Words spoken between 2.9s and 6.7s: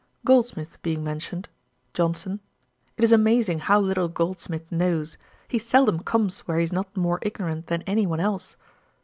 'It is amazing how little Goldsmith knows. He seldom comes where he